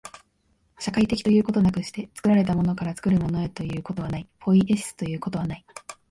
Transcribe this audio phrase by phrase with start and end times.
[0.79, 5.65] 社会的ということなくして、作られたものから作るものへということはない、ポイエシスということはない。